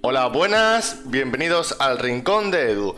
[0.00, 2.96] Hola, buenas, bienvenidos al Rincón de Edu.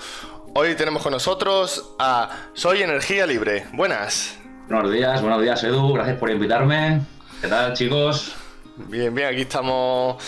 [0.54, 3.66] Hoy tenemos con nosotros a Soy Energía Libre.
[3.72, 4.38] Buenas.
[4.68, 7.00] Buenos días, buenos días Edu, gracias por invitarme.
[7.40, 8.36] ¿Qué tal chicos?
[8.76, 10.22] Bien, bien, aquí estamos.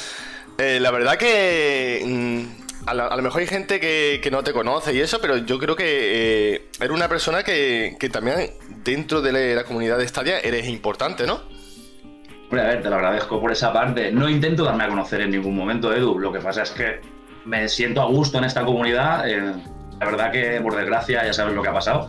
[0.58, 5.00] Eh, la verdad que mm, a, lo mejor hay gente que, no te conoce y
[5.00, 8.50] eso, pero yo creo que eh, eres una persona que, que, también
[8.82, 11.53] dentro de la comunidad de Stadia eres importante, ¿no?
[12.60, 14.12] A ver, te lo agradezco por esa parte.
[14.12, 16.18] No intento darme a conocer en ningún momento, Edu.
[16.18, 17.00] Lo que pasa es que
[17.44, 19.28] me siento a gusto en esta comunidad.
[19.28, 19.54] Eh,
[20.00, 22.08] la verdad que, por desgracia, ya sabes lo que ha pasado.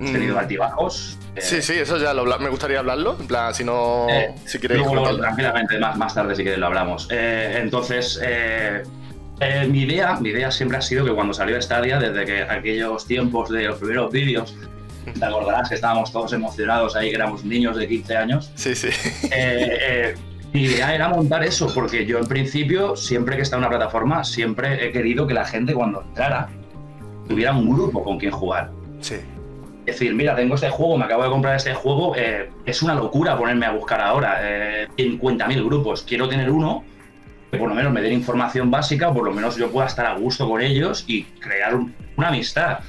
[0.00, 0.38] He tenido mm.
[0.38, 1.18] altibajos.
[1.34, 3.16] Eh, sí, sí, eso ya me gustaría hablarlo.
[3.18, 4.06] En plan, si no.
[4.10, 4.82] Eh, si quieres.
[5.18, 7.08] tranquilamente, más, más tarde, si quieres, lo hablamos.
[7.10, 8.20] entonces.
[9.68, 13.50] mi idea, mi idea siempre ha sido que cuando salió Stadia, desde que aquellos tiempos
[13.50, 14.54] de los primeros vídeos,
[15.12, 18.52] te acordarás que estábamos todos emocionados ahí, que éramos niños de 15 años.
[18.54, 18.88] Sí, sí.
[19.30, 20.14] Eh, eh,
[20.52, 24.24] mi idea era montar eso, porque yo en principio, siempre que está en una plataforma,
[24.24, 26.48] siempre he querido que la gente cuando entrara
[27.28, 28.70] tuviera un grupo con quien jugar.
[29.00, 29.16] Sí.
[29.86, 32.94] Es decir, mira, tengo este juego, me acabo de comprar este juego, eh, es una
[32.94, 36.02] locura ponerme a buscar ahora eh, 50.000 grupos.
[36.02, 36.84] Quiero tener uno
[37.50, 40.06] que por lo menos me dé información básica, o por lo menos yo pueda estar
[40.06, 42.80] a gusto con ellos y crear una amistad,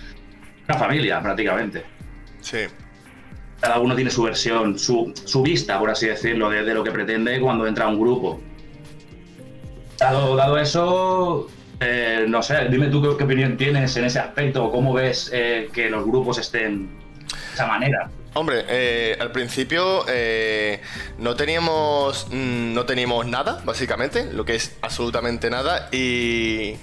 [0.68, 1.84] una familia prácticamente.
[2.50, 2.60] Sí.
[3.60, 7.68] Cada uno tiene su versión, su, vista, por así decirlo, de, lo que pretende cuando
[7.68, 8.40] entra a un grupo.
[10.00, 11.50] Dado, dado eso,
[11.82, 15.90] eh, no sé, dime tú qué, opinión tienes en ese aspecto, cómo ves eh, que
[15.90, 18.10] los grupos estén de esa manera.
[18.34, 20.06] Hombre, eh, al principio
[21.18, 26.76] no teníamos mm, no teníamos nada, básicamente, lo que es absolutamente nada y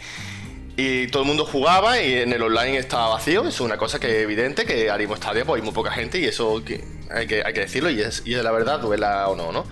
[0.77, 3.47] y todo el mundo jugaba y en el online estaba vacío.
[3.47, 6.25] Es una cosa que es evidente, que Arimo Stadia pues hay muy poca gente y
[6.25, 6.63] eso
[7.11, 9.65] hay, que, hay que decirlo y es, y es la verdad, duela o no, ¿no?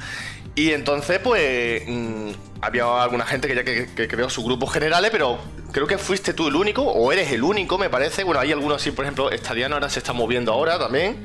[0.55, 5.39] Y entonces pues mm, había alguna gente que ya que, creó sus grupos generales, pero
[5.73, 8.23] creo que fuiste tú el único, o eres el único, me parece.
[8.23, 11.25] Bueno, hay algunos así, por ejemplo, Estadiano ahora se está moviendo ahora también,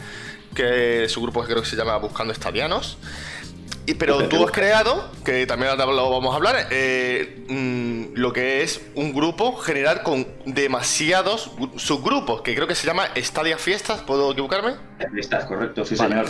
[0.56, 2.98] que su grupo creo que se llama Buscando Estadianos
[3.94, 8.82] pero tú has creado, que también lo vamos a hablar, eh, mm, lo que es
[8.96, 14.76] un grupo general con demasiados subgrupos, que creo que se llama Estadia Fiestas, ¿puedo equivocarme?
[15.14, 16.26] Fiestas, correcto, sí señor.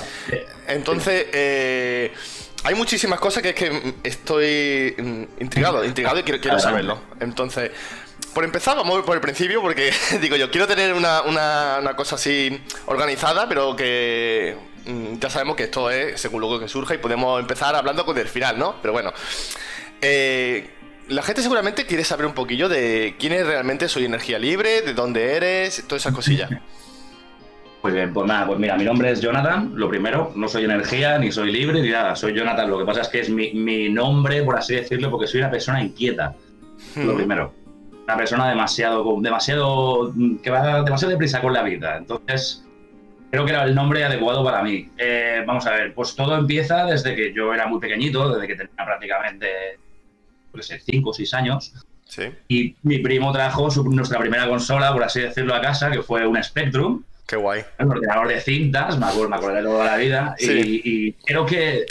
[0.67, 2.13] Entonces, eh,
[2.63, 6.99] hay muchísimas cosas que es que estoy mm, intrigado, intrigado y quiero, saberlo.
[7.19, 7.71] Entonces,
[8.33, 12.61] por empezar, vamos por el principio, porque digo yo, quiero tener una, una cosa así
[12.85, 14.55] organizada, pero que
[15.19, 18.27] ya sabemos que esto es según lo que surja y podemos empezar hablando con el
[18.27, 18.75] final, ¿no?
[18.81, 19.11] Pero bueno,
[20.01, 20.69] eh,
[21.09, 24.93] la gente seguramente quiere saber un poquillo de quién es realmente Soy Energía Libre, de
[24.93, 26.49] dónde eres, todas esas cosillas.
[27.79, 31.19] Pues bien, pues nada, pues mira, mi nombre es Jonathan, lo primero, no soy energía,
[31.19, 34.41] ni soy libre, ni nada, soy Jonathan, lo que pasa es que es mi, nombre,
[34.43, 36.35] por así decirlo, porque soy una persona inquieta,
[36.95, 37.53] lo primero.
[38.03, 40.11] Una persona demasiado, demasiado,
[40.41, 41.97] que va demasiado deprisa con la vida.
[41.97, 42.66] Entonces,
[43.37, 44.89] creo que era el nombre adecuado para mí.
[44.97, 48.55] Eh, vamos a ver, pues todo empieza desde que yo era muy pequeñito, desde que
[48.55, 49.47] tenía prácticamente,
[50.53, 51.73] no sé, 5 o 6 años.
[52.05, 52.23] Sí.
[52.47, 56.41] Y mi primo trajo nuestra primera consola, por así decirlo, a casa, que fue un
[56.43, 57.03] Spectrum.
[57.27, 57.61] Qué guay.
[57.77, 60.35] Un ordenador de cintas, me acuerdo, me acuerdo de toda la vida.
[60.39, 61.85] Y, creo que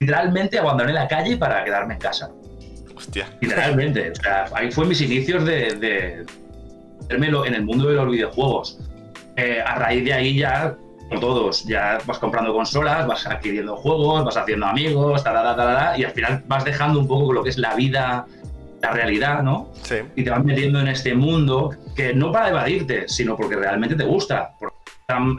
[0.00, 2.30] literalmente abandoné la calle para quedarme en casa.
[2.94, 3.26] Hostia.
[3.40, 4.10] Literalmente.
[4.10, 6.26] o sea, ahí fue mis inicios de, de
[7.08, 8.78] en el mundo de los videojuegos.
[9.36, 10.76] Eh, a raíz de ahí ya,
[11.10, 15.22] como todos, ya vas comprando consolas, vas adquiriendo juegos, vas haciendo amigos,
[15.96, 18.26] y al final vas dejando un poco lo que es la vida,
[18.80, 19.72] la realidad, ¿no?
[19.82, 19.96] Sí.
[20.14, 24.04] Y te vas metiendo en este mundo que no para evadirte, sino porque realmente te
[24.04, 24.52] gusta.
[24.58, 24.76] Porque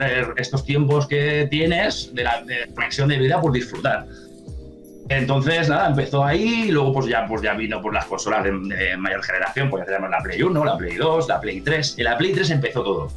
[0.02, 2.44] eh, estos tiempos que tienes de la
[2.76, 4.06] conexión de vida por disfrutar.
[5.08, 8.52] Entonces, nada, empezó ahí y luego pues ya, pues ya vino por las consolas de,
[8.98, 11.98] mayor generación, pues ya tenemos la Play 1, la Play 2, la Play 3.
[11.98, 13.08] En la Play 3 empezó todo.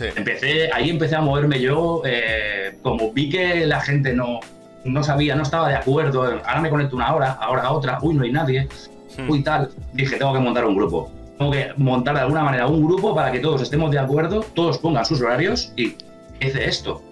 [0.00, 4.40] Empecé, ahí empecé a moverme yo, eh, como vi que la gente no,
[4.84, 8.24] no sabía, no estaba de acuerdo, ahora me conecto una hora, ahora otra, uy, no
[8.24, 8.68] hay nadie,
[9.16, 9.30] hmm.
[9.30, 11.10] uy, tal, dije, tengo que montar un grupo.
[11.38, 14.78] Tengo que montar de alguna manera un grupo para que todos estemos de acuerdo, todos
[14.78, 15.96] pongan sus horarios y
[16.40, 17.02] hice esto.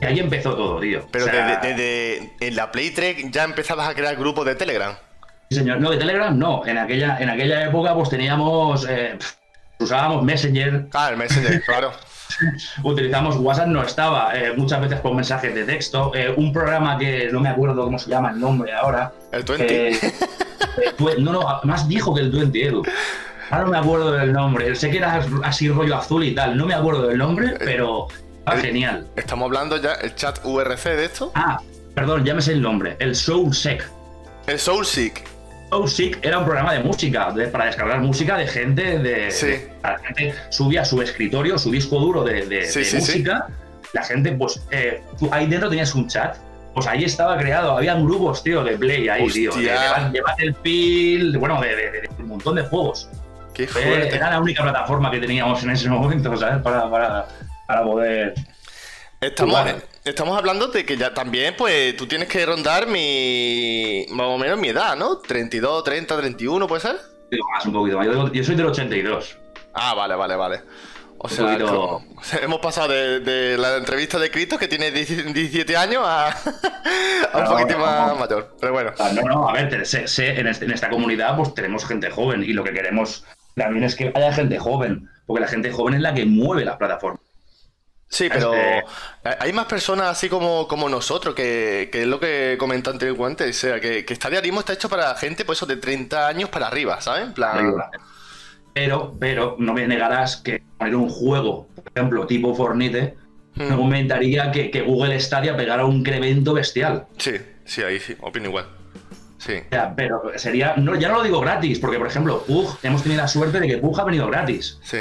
[0.00, 1.04] Y ahí empezó todo, tío.
[1.10, 2.94] Pero desde, en la Play
[3.30, 4.94] ya empezabas a crear grupos de Telegram.
[5.50, 5.80] Sí, señor.
[5.80, 6.66] No, de Telegram no.
[6.66, 8.86] En aquella, en aquella época pues teníamos...
[8.88, 9.18] Eh,
[9.78, 10.86] usábamos Messenger.
[10.92, 11.92] Ah, el Messenger, claro.
[12.82, 16.12] Utilizamos WhatsApp, no estaba, eh, muchas veces con mensajes de texto.
[16.14, 19.12] Eh, un programa que no me acuerdo cómo se llama el nombre ahora.
[19.32, 19.88] El 20.
[19.90, 19.98] Eh,
[21.18, 22.82] no, no, más dijo que el 20, Edu.
[23.50, 24.74] Ahora no me acuerdo del nombre.
[24.74, 26.56] Sé que era así rollo azul y tal.
[26.56, 28.08] No me acuerdo del nombre, pero
[28.60, 29.06] genial.
[29.16, 31.32] Estamos hablando ya el chat URC de esto.
[31.34, 31.60] Ah,
[31.94, 32.96] perdón, llámese el nombre.
[32.98, 33.88] El SoulSec.
[34.46, 35.35] El SoulSeek.
[35.70, 39.30] OSIC era un programa de música, de- para descargar música de gente de.
[39.30, 39.46] Sí.
[39.46, 42.96] de- la gente subía su escritorio, su disco duro de, de- Sí, de sí, sí.
[42.98, 43.46] música.
[43.92, 46.36] La gente, pues, eh, tú- ahí dentro tenías un chat.
[46.74, 49.50] Pues ahí estaba creado, habían grupos, tío, de Play ahí, tío.
[49.52, 50.04] De, Hostia.
[50.04, 53.08] de, de Battlefield, bueno, de, un montón de juegos.
[53.54, 54.14] Qué Fue- fuerte.
[54.14, 56.62] era la única plataforma que teníamos en ese momento, ¿sabes?
[56.62, 57.26] Para, para,
[57.66, 58.34] para poder.
[59.22, 59.58] Estamos.
[60.06, 64.06] Estamos hablando de que ya también, pues, tú tienes que rondar mi.
[64.10, 65.18] más o menos mi edad, ¿no?
[65.18, 66.96] 32, 30, 31, ¿puede ser?
[67.30, 68.06] Digo, más un poquito más.
[68.06, 69.36] Yo, yo soy del 82.
[69.74, 70.60] Ah, vale, vale, vale.
[71.18, 74.68] O sea, poquito- como- o sea, hemos pasado de, de la entrevista de Cristo, que
[74.68, 76.28] tiene 17 años, a,
[77.32, 78.16] a un No, más no.
[78.16, 78.54] mayor.
[78.60, 78.92] Pero bueno.
[78.98, 82.10] Ah, No, no, a ver, sé- sé, en, este- en esta comunidad pues tenemos gente
[82.10, 83.24] joven y lo que queremos
[83.54, 86.76] también es que haya gente joven, porque la gente joven es la que mueve las
[86.76, 87.20] plataformas.
[88.08, 88.84] Sí, pero Este-
[89.40, 93.52] hay más personas así como, como nosotros, que, que es lo que comenté anteriormente, o
[93.52, 96.68] sea, que, que Stadia Arimo está hecho para gente pues eso de 30 años para
[96.68, 97.24] arriba, ¿sabes?
[97.24, 97.74] En plan...
[98.72, 103.16] Pero, pero no me negarás que poner un juego, por ejemplo, tipo Fornite,
[103.58, 103.70] Hmm.
[103.70, 107.06] me comentaría que, que Google Stadia pegara un incremento bestial.
[107.16, 107.32] Sí,
[107.64, 108.66] sí, ahí sí, opino igual.
[109.38, 109.54] Sí.
[109.54, 113.02] O sea, pero sería, no, ya no lo digo gratis, porque por ejemplo, Pug, hemos
[113.02, 114.78] tenido la suerte de que Pug ha venido gratis.
[114.82, 114.98] Sí,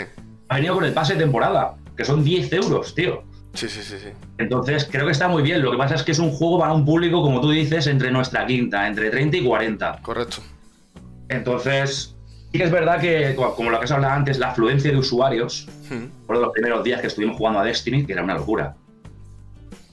[0.48, 3.24] Ha venido con el pase de temporada, que son 10 euros, tío.
[3.54, 4.10] sí, sí, sí, sí.
[4.38, 5.62] Entonces, creo que está muy bien.
[5.62, 8.12] Lo que pasa es que es un juego para un público, como tú dices, entre
[8.12, 10.00] nuestra quinta, entre 30 y 40.
[10.02, 10.38] Correcto.
[11.30, 12.16] Entonces,
[12.52, 14.98] sí que es verdad que, co- como lo que has hablado antes, la afluencia de
[14.98, 16.06] usuarios, Hmm.
[16.28, 18.76] por los primeros días que estuvimos jugando a Destiny, que era una locura.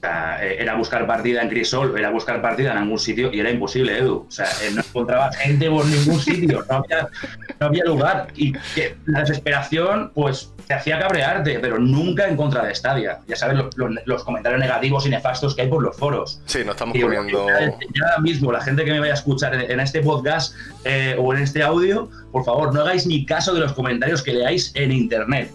[0.03, 3.49] Sea, eh, era buscar partida en Crisol, era buscar partida en algún sitio y era
[3.49, 4.25] imposible, Edu.
[4.27, 7.07] O sea, eh, no encontraba gente por ningún sitio, no había,
[7.57, 8.27] no había lugar.
[8.35, 13.19] Y que la desesperación, pues, te hacía cabrearte, pero nunca en contra de Stadia.
[13.27, 16.41] Ya sabes lo- lo- los comentarios negativos y nefastos que hay por los foros.
[16.47, 17.47] Sí, nos estamos Y yo, comiendo...
[17.47, 20.53] ya, mismo, la gente que me vaya a escuchar en, en este podcast
[20.83, 24.33] eh, o en este audio, por favor, no hagáis ni caso de los comentarios que
[24.33, 25.49] leáis en internet.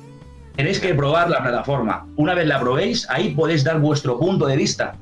[0.59, 2.05] Tenéis que probar la plataforma.
[2.17, 4.97] Una vez la probéis, ahí podéis dar vuestro punto de vista.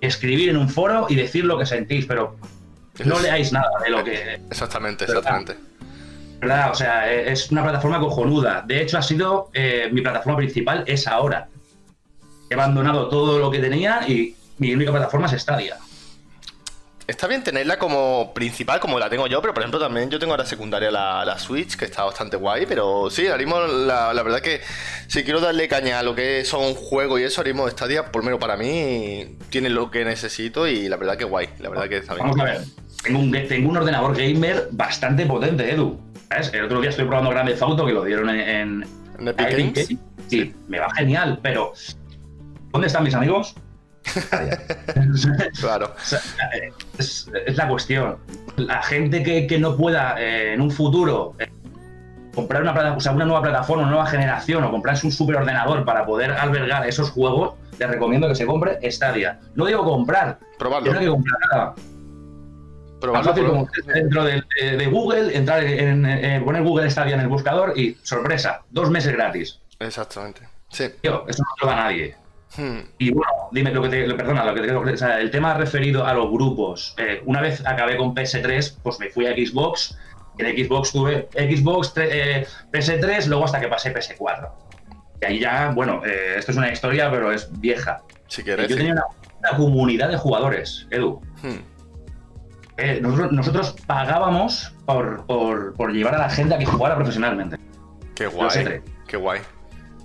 [0.00, 2.36] Escribir en un foro y decir lo que sentís, pero
[3.04, 4.40] no leáis nada de lo que.
[4.50, 5.18] Exactamente, ¿Verdad?
[5.18, 5.56] exactamente.
[6.40, 6.72] ¿Verdad?
[6.72, 8.64] O sea, eh, es una plataforma cojonuda.
[8.66, 11.46] De hecho, ha sido eh, mi plataforma principal, es ahora.
[12.50, 15.76] He abandonado todo lo que tenía y mi única plataforma es Stadia.
[17.06, 20.32] Está bien tenerla como principal, como la tengo yo, pero por ejemplo también yo tengo
[20.32, 24.22] ahora secundaria la, la Switch, que está bastante guay, pero sí, ahora mismo la, la
[24.24, 24.60] verdad que
[25.06, 28.22] si quiero darle caña a lo que son juegos y eso, ahora mismo Stadia, por
[28.22, 31.88] lo menos para mí, tiene lo que necesito y la verdad que guay, la verdad
[31.88, 32.26] que está bien.
[32.26, 32.60] Vamos a ver.
[33.04, 36.00] Tengo un, tengo un ordenador gamer bastante potente, Edu.
[36.28, 36.52] ¿Sabes?
[36.52, 38.86] El otro día estoy probando Grande Auto que lo dieron en, en
[39.20, 39.88] ¿En Epic Games?
[40.26, 41.72] Sí, me va genial, pero
[42.72, 43.54] ¿dónde están mis amigos?
[45.60, 45.86] Claro.
[45.96, 46.20] O sea,
[46.98, 48.16] es, es la cuestión.
[48.56, 51.48] La gente que, que no pueda eh, en un futuro eh,
[52.34, 55.84] comprar una, plata- o sea, una nueva plataforma, una nueva generación o comprarse un superordenador
[55.84, 59.40] para poder albergar esos juegos, les recomiendo que se compre Stadia.
[59.54, 60.92] No digo comprar, Probarlo.
[60.92, 61.74] no hay que comprar nada.
[63.00, 63.28] Probarlo.
[63.30, 67.28] fácil como dentro de, de- de Google, entrar en, en- poner Google Stadia en el
[67.28, 69.60] buscador y sorpresa, dos meses gratis.
[69.78, 70.42] Exactamente.
[70.70, 70.86] Sí.
[71.02, 72.16] Tío, eso no lo da nadie.
[72.56, 72.78] Hmm.
[72.98, 75.54] Y bueno, dime lo que te, lo- perdona, lo que te o sea, el tema
[75.54, 76.94] referido a los grupos.
[76.98, 79.98] Eh, una vez acabé con PS3, pues me fui a Xbox.
[80.38, 84.50] En Xbox tuve Xbox, eh, PS3, luego hasta que pasé PS4.
[85.22, 88.02] Y ahí ya, bueno, eh, esto es una historia, pero es vieja.
[88.28, 88.68] Si Yo quieres.
[88.68, 88.76] sí.
[88.76, 89.04] tenía una,
[89.40, 91.20] una comunidad de jugadores, Edu.
[91.42, 91.60] Hmm.
[93.00, 97.56] Nosotros, nosotros pagábamos por, por, por llevar a la gente a que jugara profesionalmente.
[98.14, 98.82] Qué guay.
[99.06, 99.40] Qué guay.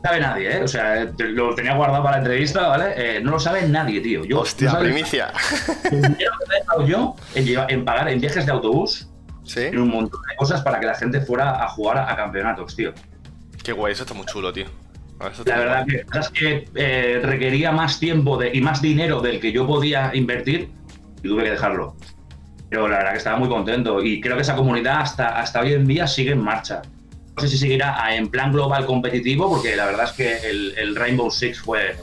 [0.04, 0.64] No sabe nadie, ¿eh?
[0.64, 2.94] O sea, lo tenía guardado para la entrevista, ¿vale?
[3.18, 4.26] Eh, no lo sabe nadie, tío.
[4.26, 5.32] Yo, Hostia, no primicia.
[5.92, 9.08] El dinero que he dejado yo en, lleva- en pagar en viajes de autobús,
[9.44, 9.62] Sí.
[9.62, 12.76] en un montón de cosas para que la gente fuera a jugar a, a campeonatos,
[12.76, 12.94] tío.
[13.64, 14.66] Qué guay, eso está muy chulo, tío.
[15.46, 19.52] La verdad que, es que eh, requería más tiempo de- y más dinero del que
[19.52, 20.72] yo podía invertir
[21.22, 21.96] y tuve que dejarlo.
[22.72, 25.74] Pero la verdad que estaba muy contento y creo que esa comunidad hasta, hasta hoy
[25.74, 26.82] en día sigue en marcha.
[27.36, 30.96] No sé si seguirá en plan global competitivo, porque la verdad es que el, el
[30.96, 31.96] Rainbow Six fue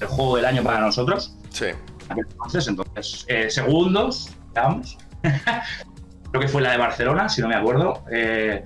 [0.00, 1.36] el juego del año para nosotros.
[1.50, 1.66] Sí.
[2.10, 4.98] Entonces, entonces eh, segundos, vamos.
[6.30, 8.04] Creo que fue la de Barcelona, si no me acuerdo.
[8.12, 8.62] Eh,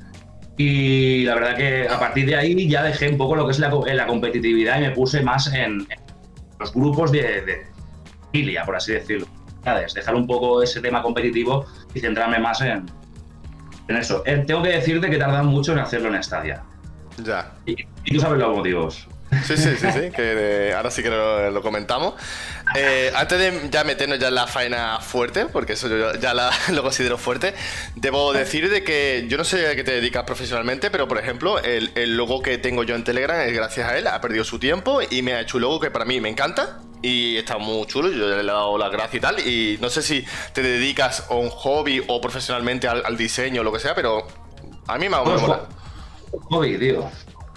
[0.57, 3.59] y la verdad que a partir de ahí ya dejé un poco lo que es
[3.61, 5.87] la, co- la competitividad y me puse más en, en
[6.59, 7.67] los grupos de, de
[8.27, 9.27] familia, por así decirlo.
[9.63, 9.95] ¿Sabes?
[9.95, 12.87] Dejar un poco ese tema competitivo y centrarme más en,
[13.89, 14.23] en eso.
[14.27, 16.63] Eh, tengo que decirte que tardan mucho en hacerlo en Stadia.
[17.25, 17.53] Ya.
[17.67, 17.73] Y,
[18.05, 19.09] y tú sabes los motivos.
[19.45, 22.15] Sí, sí, sí, sí, que ahora sí que lo, comentamos.
[22.75, 26.35] Eh, antes de ya meternos ya en la faena fuerte, porque eso yo ya
[26.73, 27.55] lo considero fuerte,
[27.95, 31.59] debo decir de que yo no sé a qué te dedicas profesionalmente, pero por ejemplo,
[31.59, 34.59] el, el, logo que tengo yo en Telegram es gracias a él, ha perdido su
[34.59, 37.87] tiempo y me ha hecho un logo que para mí me encanta y está muy
[37.87, 41.27] chulo, yo le he dado las gracias y tal, y no sé si te dedicas
[41.31, 44.27] a un hobby o profesionalmente al, diseño o lo que sea, pero
[44.87, 45.69] a mí me ha gustado.
[46.51, 47.09] Hobby, tío.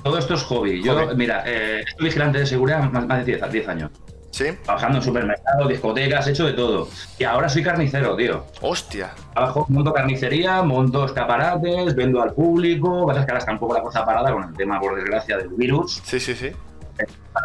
[0.03, 0.81] Todo esto es hobby.
[0.83, 3.91] Yo, mira, eh, estoy vigilante de seguridad más, más de 10, años.
[4.31, 4.45] ¿Sí?
[4.63, 6.87] Trabajando en supermercados, discotecas, hecho de todo.
[7.19, 8.45] Y ahora soy carnicero, tío.
[8.61, 9.11] Hostia.
[9.33, 13.05] Trabajo, monto carnicería, monto escaparates, vendo al público.
[13.05, 15.49] Pasa que ahora está un poco la cosa parada con el tema, por desgracia, del
[15.49, 16.01] virus.
[16.03, 16.51] Sí, sí, sí.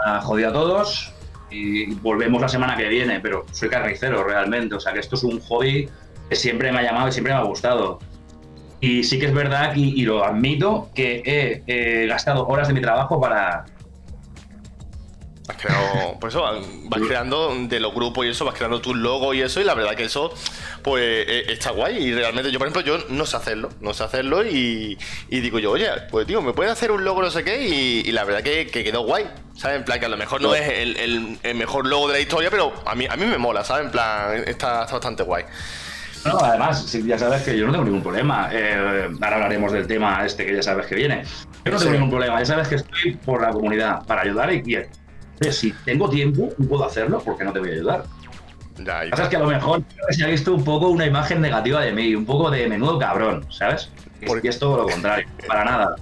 [0.05, 1.13] Ha jodido a todos
[1.51, 4.75] y volvemos la semana que viene, pero soy carnicero realmente.
[4.75, 5.89] O sea que esto es un hobby
[6.29, 7.99] que siempre me ha llamado y siempre me ha gustado.
[8.81, 11.23] Y sí que es verdad, y, lo admito, que
[11.67, 13.65] he, gastado horas de mi trabajo para,
[15.49, 19.33] Has creado, por eso vas creando de los grupos y eso, vas creando tu logo
[19.33, 20.35] y eso, y la verdad que eso,
[20.83, 21.99] pues e, está guay.
[21.99, 24.99] Y realmente yo, por ejemplo, yo no sé hacerlo, no sé hacerlo y,
[25.31, 28.25] digo yo, oye, pues tío, me puedes hacer un logo no sé qué, y, la
[28.25, 29.79] verdad que, quedó guay, ¿sabes?
[29.79, 32.73] En plan, que a lo mejor no es el, mejor logo de la historia, pero
[32.85, 33.87] a mí, a mí me mola, ¿sabes?
[33.87, 35.45] En plan, está bastante guay.
[36.25, 38.49] No, además, ya sabes que yo no tengo ningún problema.
[38.53, 41.23] Eh, ahora hablaremos del tema este que ya sabes que viene.
[41.65, 42.39] Yo no tengo ningún problema.
[42.41, 44.77] Ya sabes que estoy por la comunidad para ayudar y,
[45.51, 48.05] si tengo tiempo y puedo hacerlo, ¿por qué no te voy a ayudar?
[48.79, 49.23] Ya, ya.
[49.23, 52.15] Es que a lo mejor se ha visto un poco una imagen negativa de mí,
[52.15, 53.91] un poco de menudo cabrón, ¿sabes?
[54.27, 55.97] Porque es todo lo contrario, para nada.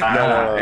[0.00, 0.58] Para nada.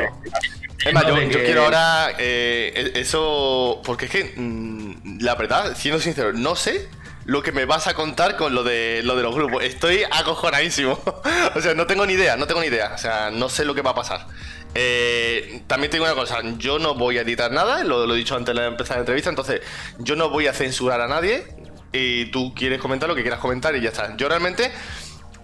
[0.85, 6.00] Eh, más, yo, quiero ahora eh, e-, eso, porque es que, mm, la verdad, siendo
[6.00, 6.88] sincero, no sé
[7.25, 9.64] lo que me vas a contar con lo de, lo de los grupos.
[9.64, 10.99] Estoy acojonadísimo.
[11.54, 12.93] o sea, no tengo ni idea, no tengo ni idea.
[12.95, 14.26] O sea, no sé lo que va a pasar.
[14.75, 18.54] Eh, también tengo una cosa, yo no voy a editar nada, lo, he dicho antes
[18.54, 19.61] de empezar la entrevista, entonces
[19.99, 21.47] yo no voy a censurar a nadie
[21.93, 24.16] y tú quieres comentar lo que quieras comentar y ya está.
[24.16, 24.73] Yo realmente,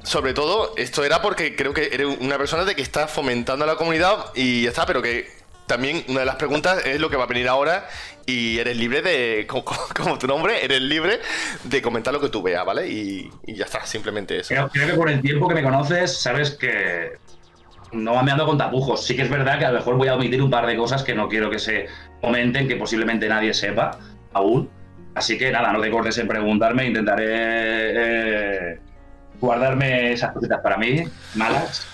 [0.02, 3.68] sobre todo, esto era porque creo que eres una persona de que está fomentando a
[3.68, 7.16] la comunidad y ya está, pero que también una de las preguntas es lo que
[7.16, 7.88] va a venir ahora
[8.26, 9.46] y eres libre de,
[9.94, 11.20] como, tu nombre, eres libre
[11.62, 12.88] de comentar lo que tú veas, ¿vale?
[12.88, 14.49] Y, ya está, simplemente eso.
[14.72, 17.12] Creo, que por el tiempo que me conoces, sabes que
[17.92, 19.04] no ando con tapujos.
[19.04, 21.02] Sí que es verdad que a lo mejor voy a omitir un par de cosas
[21.02, 21.87] que no quiero que se
[22.20, 23.99] comenten, que posiblemente nadie sepa
[24.32, 24.70] aún.
[25.14, 28.78] Así que nada, no te cortes en preguntarme, intentaré eh,
[29.40, 31.04] guardarme esas cositas para mí,
[31.35, 31.87] malas.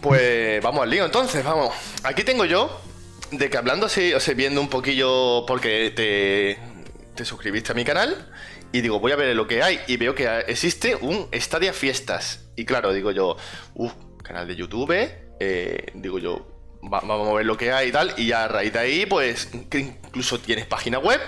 [0.00, 1.74] Pues vamos al lío entonces, vamos.
[2.04, 2.80] Aquí tengo yo,
[3.32, 6.58] de que hablando o sea, viendo un poquillo, porque te,
[7.14, 8.28] te suscribiste a mi canal,
[8.72, 12.48] y digo, voy a ver lo que hay, y veo que existe un Stadia Fiestas.
[12.54, 13.36] Y claro, digo yo,
[13.74, 14.94] uff, canal de YouTube,
[15.40, 16.46] eh, digo yo,
[16.82, 19.50] vamos a ver lo que hay y tal, y ya a raíz de ahí, pues,
[19.52, 21.20] incluso tienes página web,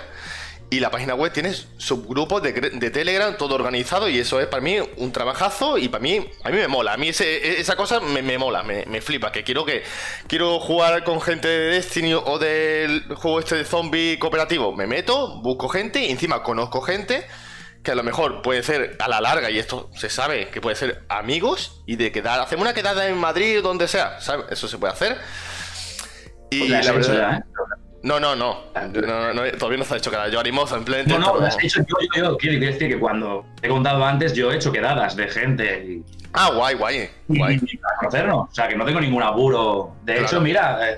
[0.73, 2.51] y la página web tiene subgrupos de,
[2.89, 6.57] Telegram, todo organizado, y eso es para mí un trabajazo, y para mí, a mí
[6.57, 6.93] me mola.
[6.93, 9.31] A mí esa cosa me, mola, me, flipa.
[9.31, 9.83] Que quiero que
[10.25, 14.75] quiero jugar con gente de Destiny o del juego este de zombie cooperativo.
[14.75, 17.23] Me meto, busco gente, y encima conozco gente
[17.83, 20.75] que a lo mejor puede ser a la larga, y esto se sabe que puede
[20.75, 24.45] ser amigos, y de quedar, hacemos una quedada en Madrid, donde sea, ¿sabes?
[24.51, 25.17] Eso se puede hacer.
[26.49, 27.37] Y pues la, verdad.
[27.37, 27.43] ¿eh?
[28.03, 28.63] No, no, no.
[29.57, 30.27] todavía no se ha hecho quedada.
[30.27, 31.17] Yo animoso, en pleno.
[31.17, 34.55] No, no, has hecho yo, yo, Quiero decir que cuando he contado antes, yo he
[34.57, 35.85] hecho quedadas de gente.
[35.85, 37.09] Y, ah, guay, guay.
[37.29, 37.57] guay.
[37.57, 38.49] para conocernos.
[38.49, 39.95] O sea, que no tengo ningún apuro.
[40.03, 40.97] De hecho, mira, eh,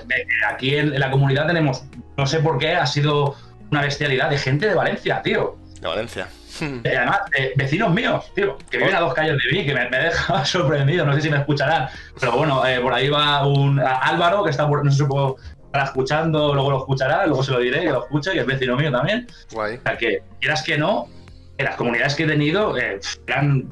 [0.50, 1.84] aquí en, la comunidad tenemos,
[2.18, 3.36] no sé por qué, ha sido
[3.72, 5.58] una bestialidad de gente de Valencia, tío.
[5.80, 6.28] De Valencia.
[6.62, 7.20] Y además,
[7.56, 11.06] vecinos míos, tío, que viven a dos calles de mí, que me, me deja sorprendido,
[11.06, 14.68] no sé si me escucharán, pero bueno, eh, por ahí va un Álvaro, que está
[14.68, 15.38] por, no sé si puedo
[15.84, 18.92] escuchando, luego lo escuchará, luego se lo diré, que lo escucha, y es vecino mío
[18.92, 19.28] también.
[19.52, 19.76] Guay.
[19.76, 21.10] O sea, que quieras que no,
[21.58, 23.70] las comunidades que he tenido eh, eran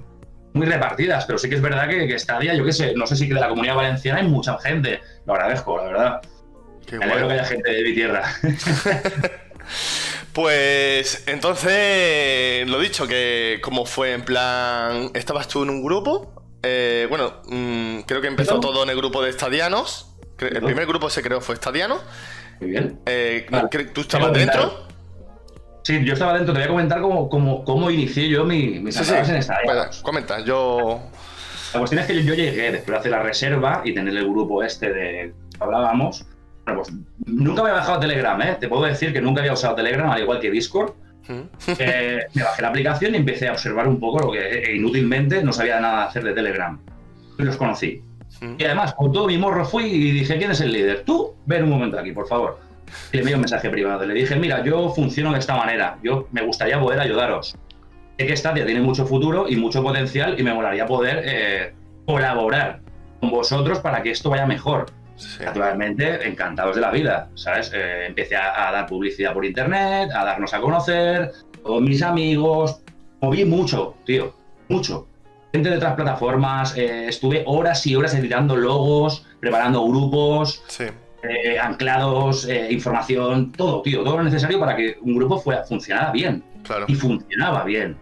[0.53, 3.15] muy repartidas, pero sí que es verdad que, que día, yo qué sé, no sé
[3.15, 5.01] si que de la comunidad valenciana hay mucha gente.
[5.25, 6.21] Lo agradezco, la verdad.
[6.85, 8.23] Qué Me alegro que haya gente de mi tierra.
[10.33, 17.05] Pues entonces, lo dicho, que como fue en plan, estabas tú en un grupo, eh,
[17.09, 21.21] bueno, mm, creo que empezó todo en el grupo de estadianos, el primer grupo se
[21.21, 21.99] creó fue Estadiano.
[22.59, 22.99] Muy bien.
[23.05, 23.45] Eh,
[23.93, 24.87] ¿Tú estabas dentro?
[25.83, 26.53] Sí, yo estaba dentro.
[26.53, 29.89] Te voy a comentar cómo, cómo, cómo inicié yo mi, mis sí, en Estadiano.
[30.01, 31.01] comenta, yo...
[31.73, 34.63] La cuestión es que yo, llegué después de hacer la reserva y tener el grupo
[34.63, 36.25] este de hablábamos.
[36.65, 38.57] Bueno, pues nunca había bajado Telegram, ¿eh?
[38.59, 40.93] Te puedo decir que nunca había usado Telegram, al igual que Discord.
[41.79, 45.41] Eh, me bajé la aplicación y empecé a observar un poco lo que e inútilmente
[45.43, 46.79] no sabía nada hacer de Telegram.
[47.37, 48.01] Y los conocí.
[48.57, 51.03] Y además, con todo mi morro fui y dije, ¿quién es el líder?
[51.05, 52.59] Tú, ven un momento aquí, por favor.
[53.11, 54.05] y le envié un mensaje privado.
[54.05, 57.55] Le dije, mira, yo funciono de esta manera, yo me gustaría poder ayudaros.
[58.17, 61.73] Sé que Stadia tiene mucho futuro y mucho potencial y me molaría poder eh,
[62.05, 62.81] colaborar
[63.19, 64.87] con vosotros para que esto vaya mejor.
[65.39, 67.71] Naturalmente, encantados de la vida, ¿sabes?
[67.73, 72.81] Eh, empecé a, dar publicidad por internet, a darnos a conocer, con mis amigos.
[73.21, 74.33] Moví mucho, tío,
[74.69, 75.07] mucho.
[75.53, 82.49] Gente de otras plataformas, eh, estuve horas y horas editando logos, preparando grupos, eh, anclados,
[82.69, 86.43] información, todo, tío, todo lo necesario para que un grupo fuera, funcionara bien.
[86.87, 87.97] Y funcionaba bien.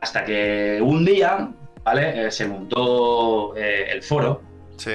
[0.00, 1.52] Hasta que un día,
[1.84, 2.30] ¿vale?
[2.30, 4.42] se montó el foro.
[4.76, 4.92] Sí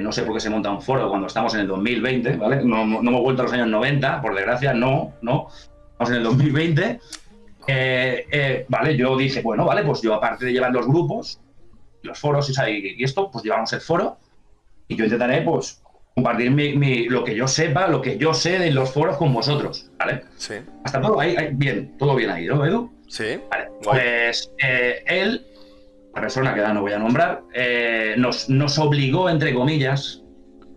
[0.00, 2.64] no sé por qué se monta un foro cuando estamos en el 2020, ¿vale?
[2.64, 5.48] No, no hemos vuelto a los años 90, por desgracia, no, no.
[5.92, 7.00] Estamos en el 2020.
[7.68, 11.40] Eh, eh, vale, yo dije, bueno, vale, pues yo aparte de llevar los grupos,
[12.02, 14.18] los foros y, esto, pues llevamos el foro
[14.88, 15.82] y yo intentaré, pues,
[16.14, 19.90] compartir mi, lo que yo sepa, lo que yo sé de los foros con vosotros,
[19.98, 20.22] ¿vale?
[20.36, 20.54] Sí.
[20.84, 22.92] Hasta todo ahí, bien, todo bien ahí, ¿no, Edu?
[23.08, 23.40] Sí.
[23.50, 25.46] Vale, pues eh, él
[26.20, 30.22] persona que ahora no voy a nombrar, eh, nos, nos, obligó, entre comillas,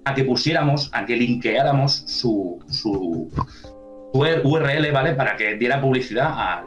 [0.05, 3.31] a que pusiéramos, a que linkeáramos su, su,
[4.13, 5.13] URL, ¿vale?
[5.13, 6.65] Para que diera publicidad al.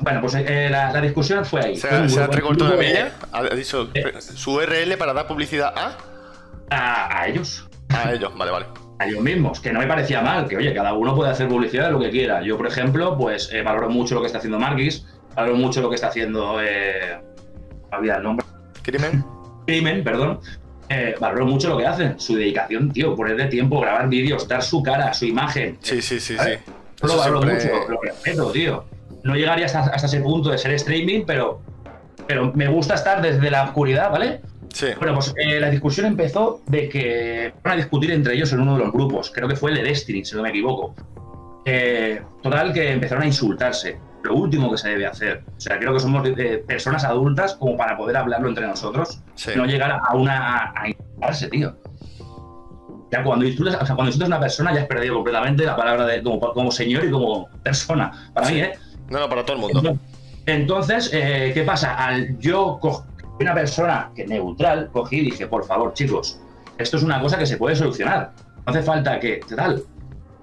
[0.00, 1.76] bueno, pues eh, la, discusión fue ahí.
[1.76, 3.12] ¿Se, ha, ¿se de milla?
[3.32, 7.20] Ha dicho eh, su URL para dar publicidad a...
[7.20, 7.28] a.
[7.28, 7.68] ellos.
[7.90, 8.66] A ellos, vale, vale
[8.98, 11.86] a ellos mismos, que no me parecía mal, que oye, cada uno puede hacer publicidad
[11.86, 12.40] de lo que quiera.
[12.42, 15.04] Yo, por ejemplo, pues valoro mucho lo que está haciendo Marquis,
[15.34, 16.60] valoro mucho lo que está haciendo.
[16.62, 17.18] Eh,
[17.90, 18.46] había el nombre.
[18.82, 19.24] Crimen.
[19.66, 20.40] Crimen, perdón.
[20.88, 24.82] Eh, valoro mucho lo que hacen, su dedicación, tío, ponerle tiempo, grabar vídeos, dar su
[24.82, 25.78] cara, su imagen.
[25.80, 26.72] Sí, sí, sí, sí.
[27.02, 28.84] lo valoro mucho, lo respeto, tío.
[29.22, 31.62] No llegaría hasta, ese punto de ser streaming, pero,
[32.26, 34.42] pero me gusta estar desde la oscuridad, ¿vale?
[34.74, 34.88] Sí.
[34.98, 38.76] Bueno, pues eh, la discusión empezó de que van a discutir entre ellos en uno
[38.76, 40.94] de los grupos, creo que fue el de Destiny, si no me equivoco.
[41.64, 45.42] Eh, total, que empezaron a insultarse lo último que se debe hacer.
[45.56, 46.28] O sea, creo que somos
[46.66, 49.20] personas adultas como para poder hablarlo entre nosotros,
[49.56, 51.76] no llegar a una a, tío.
[53.10, 55.76] Ya cuando insultas, o sea, cuando insultas a una persona ya has perdido completamente la
[55.76, 58.30] palabra de como, señor y como persona.
[58.32, 58.72] Para mí, ¿eh?
[59.10, 59.98] No, no, para todo el mundo.
[60.46, 61.94] Entonces, eh, ¿qué pasa?
[61.94, 62.80] Al yo
[63.38, 66.40] una persona que neutral, cogí y dije, por favor, chicos,
[66.78, 68.32] esto es una cosa que se puede solucionar.
[68.66, 69.82] No hace falta que, ¿qué tal?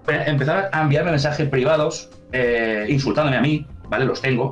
[0.08, 4.06] Empezar a enviarme mensajes privados eh, insultándome a mí, ¿vale?
[4.06, 4.52] Los tengo.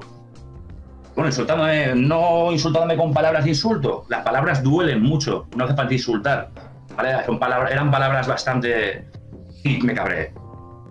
[1.16, 4.06] Bueno, insultándome, no insultándome con palabras de insulto.
[4.10, 6.50] Las palabras duelen mucho, no hace falta insultar.
[6.96, 7.10] ¿vale?
[7.72, 9.06] Eran palabras bastante.
[9.64, 10.34] Y me cabré.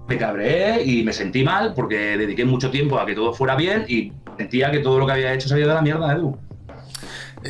[0.09, 3.85] Me cabré y me sentí mal porque dediqué mucho tiempo a que todo fuera bien
[3.89, 6.37] y sentía que todo lo que había hecho se había de la mierda, Edu.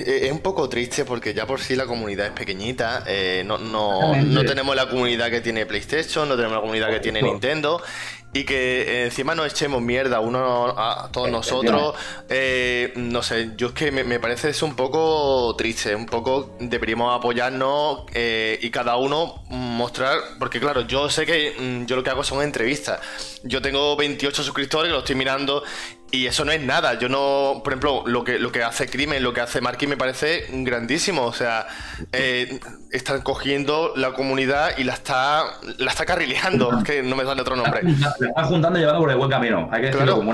[0.05, 3.05] Es un poco triste porque ya por sí la comunidad es pequeñita.
[3.07, 7.01] Eh, no, no, no, tenemos la comunidad que tiene PlayStation, no tenemos la comunidad que
[7.01, 7.81] tiene Nintendo
[8.37, 11.95] y que eh, encima nos echemos mierda uno a todos nosotros.
[12.29, 17.17] Eh, no sé, yo es que me, parece eso un poco triste, un poco deberíamos
[17.17, 22.11] apoyarnos eh, y cada uno mostrar, porque claro, yo sé que mm, yo lo que
[22.11, 23.01] hago son entrevistas.
[23.43, 25.63] Yo tengo 28 suscriptores, lo estoy mirando
[26.11, 26.99] y eso no es nada.
[26.99, 29.97] Yo no, por ejemplo, lo que, lo que hace Crimen, lo que hace Marky me
[29.97, 31.25] parece grandísimo.
[31.25, 31.67] O sea,
[32.13, 32.61] eh,
[32.93, 35.45] están cogiendo la comunidad y la está,
[35.79, 36.79] la está carrileando.
[36.79, 37.83] Es que no me sale otro nombre.
[37.83, 39.69] La está juntando y llevando por el buen camino.
[39.73, 40.33] Hay que decirlo como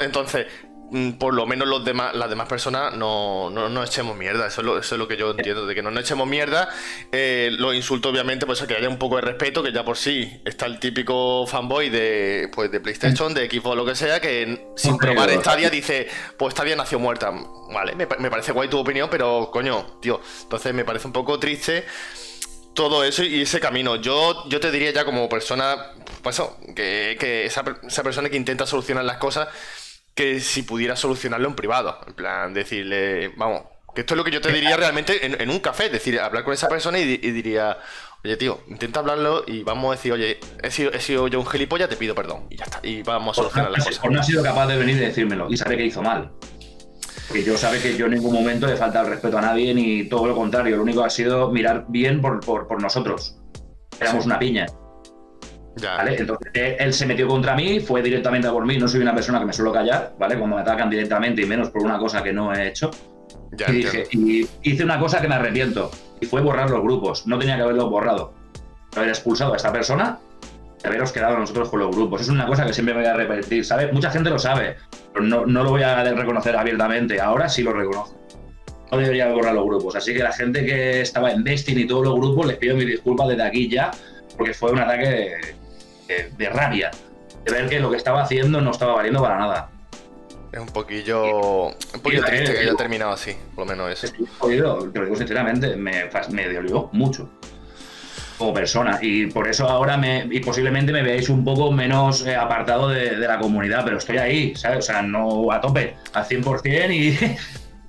[0.00, 0.73] Entonces, Mm,
[1.18, 4.46] por lo menos los demás, las demás personas no, no, echemos mierda.
[4.46, 6.68] Eso es, lo, eso es, lo, que yo entiendo, de que no nos echemos mierda.
[7.10, 10.40] Eh, los insultos, obviamente, pues que haya un poco de respeto, que ya por sí
[10.44, 14.96] está el típico fanboy de, pues, de PlayStation, de Xbox, lo que sea, que sin
[14.96, 17.32] probar Stadia dice, pues Stadia nació muerta.
[17.72, 21.84] Vale, me, parece guay tu opinión, pero coño, tío, entonces me parece un poco triste
[22.74, 23.96] todo eso y ese camino.
[23.96, 28.36] Yo, yo te diría ya como persona, pues eso, que, que esa, esa persona que
[28.36, 29.48] intenta solucionar las cosas
[30.14, 31.98] que si pudiera solucionarlo en privado.
[32.06, 33.62] En plan, decirle, vamos,
[33.94, 36.44] que esto es lo que yo te diría realmente en, un café, es decir, hablar
[36.44, 37.78] con esa persona y, diría,
[38.24, 41.46] oye tío, intenta hablarlo y vamos a decir, oye, he sido, he sido yo un
[41.46, 42.46] gilipollas, te pido perdón.
[42.50, 44.00] Y ya está, y vamos a solucionar las cosas.
[44.00, 46.32] Por no ha sido capaz de venir y decírmelo y sabe que hizo mal.
[47.32, 50.08] Que yo sabe que yo en ningún momento le falta el respeto a nadie ni
[50.08, 50.76] todo lo contrario.
[50.76, 53.38] Lo único ha sido mirar bien por, por, nosotros.
[53.98, 54.66] Éramos una piña.
[55.76, 58.78] Entonces él se metió contra mí, fue directamente a por mí.
[58.78, 60.38] No soy una persona que me suelo callar, ¿vale?
[60.38, 62.90] Cuando me atacan directamente y menos por una cosa que no he hecho.
[63.68, 67.26] y, dije, y hice una cosa que me arrepiento y fue borrar los grupos.
[67.26, 68.34] No tenía que haberlo borrado.
[68.96, 70.18] Haber expulsado a esta persona
[70.82, 72.22] y haberos quedado nosotros con los grupos.
[72.22, 73.90] Es una cosa que siempre me voy a repetir, ¿sabe?
[73.90, 74.76] Mucha gente lo sabe,
[75.12, 77.20] pero no, no lo voy a reconocer abiertamente.
[77.20, 78.16] Ahora sí lo reconozco.
[78.92, 79.96] no debería borrar los grupos.
[79.96, 82.86] Así que la gente que estaba en Destiny y todos los grupos, les pido mis
[82.86, 83.90] disculpas desde aquí ya,
[84.36, 85.32] porque fue un ataque
[86.08, 86.90] de, de rabia,
[87.44, 89.70] de ver que lo que estaba haciendo no estaba valiendo para nada.
[90.52, 94.06] Es un poquillo, un poquillo Sí, triste que haya terminado así, por lo menos eso.
[94.06, 97.28] Estoy jodido, te lo digo sinceramente, me, me dolió mucho
[98.38, 102.34] como persona y por eso ahora me y posiblemente me veáis un poco menos eh,
[102.34, 104.78] apartado de, de la comunidad, pero estoy ahí, ¿sabes?
[104.80, 107.36] O sea, no a tope, al 100% y...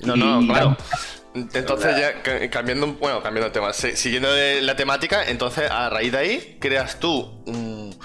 [0.06, 0.78] No, no, y- claro.
[1.54, 6.12] Entonces ya ca- cambiando, bueno, cambiando de tema, siguiendo de la temática, entonces a raíz
[6.12, 7.95] de ahí creas tú un,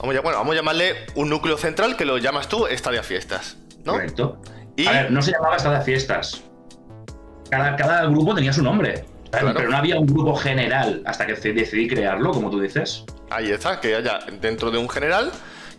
[0.00, 3.56] vamos a, bueno, vamos a llamarle un núcleo central que lo llamas tú Estadia Fiestas,
[3.84, 3.92] ¿no?
[3.92, 4.40] Correcto.
[4.76, 6.42] Y A ver, no se llamaba Estadia Fiestas.
[7.50, 9.04] Cada, cada grupo tenía su nombre.
[9.30, 13.04] Pero no había un grupo general hasta que decidí crearlo, como tú dices.
[13.30, 15.32] ahí está, que haya dentro de un general.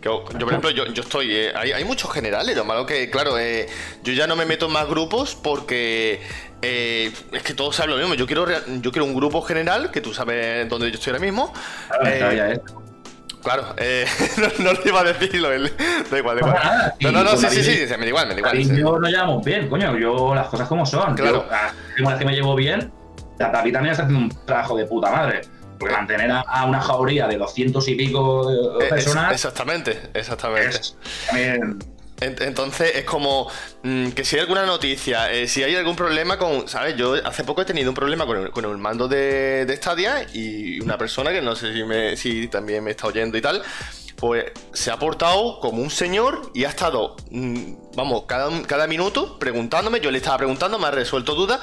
[0.06, 1.34] Que yo, por ejemplo, yo, yo estoy.
[1.34, 3.66] eh, hay, hay muchos generales, lo malo que, claro, eh,
[4.02, 6.20] yo ya no me meto en más grupos porque
[6.62, 8.14] eh, es que todos saben lo mismo.
[8.14, 8.46] Yo quiero,
[8.80, 11.52] yo quiero un grupo general, que tú sabes dónde yo estoy ahora mismo.
[13.42, 14.04] Claro, Eh,
[14.58, 15.72] no, no le iba a decirlo él.
[16.10, 16.94] Da igual, da igual.
[17.00, 18.56] No, no, no, sí, sí, sí, sí, me da igual, me da igual.
[18.56, 18.76] Sí.
[18.76, 19.96] yo nos llevamos bien, coño.
[19.96, 21.14] Yo las cosas como son.
[21.14, 21.46] Claro.
[21.96, 22.92] Yo, ah, que me llevo bien,
[23.38, 25.42] David también está haciendo un trabajo de puta madre.
[25.78, 30.76] Porque mantener a, una jauría de 200 y pico de- Eh, es- personas exactamente, exactamente.
[30.76, 31.78] es también
[32.18, 33.46] Ent- Entonces es como
[33.82, 36.96] mm, que si hay alguna noticia, eh, si hay algún problema con, ¿sabes?
[36.96, 40.26] Yo hace poco he tenido un problema con el, con el mando de, de Stadia
[40.32, 43.62] y una persona que no sé si, me, si también me está oyendo y tal,
[44.16, 49.38] pues se ha portado como un señor y ha estado, mm, vamos, cada, cada minuto
[49.38, 51.60] preguntándome, yo le estaba preguntando, me ha resuelto dudas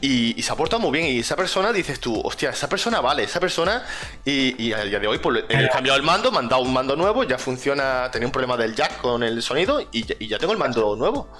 [0.00, 1.12] y, y se ha portado muy bien.
[1.12, 3.84] Y esa persona dices tú, hostia, esa persona vale, esa persona.
[4.24, 6.72] Y, y a día de hoy, pues he cambiado el mando, me han dado un
[6.72, 8.10] mando nuevo, ya funciona.
[8.10, 10.96] Tenía un problema del jack con el sonido y ya, y ya tengo el mando
[10.96, 11.30] nuevo.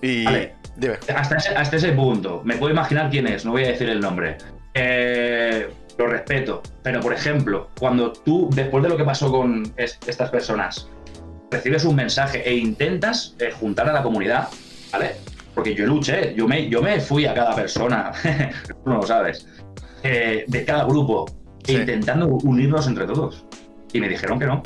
[0.00, 0.24] Y.
[0.24, 0.56] Vale.
[0.74, 0.98] Dime.
[1.14, 2.40] hasta ese, hasta ese punto.
[2.44, 4.38] Me puedo imaginar quién es, no voy a decir el nombre.
[4.74, 6.62] Eh, lo respeto.
[6.82, 10.88] Pero, por ejemplo, cuando tú, después de lo que pasó con es- estas personas,
[11.50, 14.48] recibes un mensaje e intentas eh, juntar a la comunidad,
[14.90, 15.16] ¿vale?
[15.54, 18.12] Porque yo luché, yo me, yo me fui a cada persona,
[18.66, 19.46] tú no lo sabes,
[20.02, 21.26] eh, de cada grupo,
[21.64, 21.74] Sí.
[21.76, 23.44] intentando unirnos entre todos.
[23.92, 24.62] Y me dijeron que no.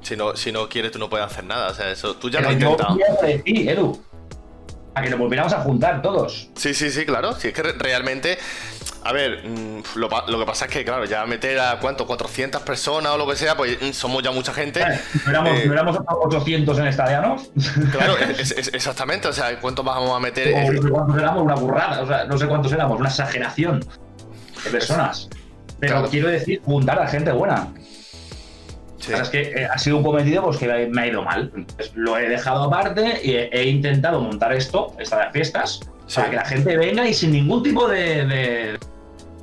[0.00, 1.70] Si no, si no quieres, tú no puedes hacer nada.
[1.70, 2.94] O sea, eso tú ya lo Pero has yo intentado.
[2.94, 4.00] a por ti, Edu.
[4.94, 6.50] A que nos volviéramos a juntar todos.
[6.54, 7.32] Sí, sí, sí, claro.
[7.32, 8.38] Si es que re- realmente.
[9.08, 13.12] A ver, mm, lo, que pasa es que, claro, ya meter a cuánto, 400 personas
[13.12, 14.80] o lo que sea, pues mm, somos ya mucha gente.
[15.24, 17.50] ¿No éramos, Eh, ¿no éramos 800 en estadianos?
[17.92, 19.28] Claro, es- es- exactamente.
[19.28, 20.48] O sea, ¿cuántos vamos a meter?
[20.54, 23.08] O Eh, no sé cuántos éramos, una burrada, o sea, no sé cuántos éramos, una
[23.08, 23.80] exageración
[24.64, 25.28] de personas.
[25.78, 26.08] Pero Claro.
[26.10, 27.68] quiero decir, juntar a gente buena.
[28.98, 29.12] sí.
[29.12, 31.52] O sea, es que eh, ha sido un cometido pues, que me ha ido mal.
[31.54, 36.16] Entonces, lo he dejado aparte y he, he intentado montar esto, esta de fiestas, Sí.
[36.16, 38.24] para que la gente venga y sin ningún tipo de.
[38.26, 38.78] de...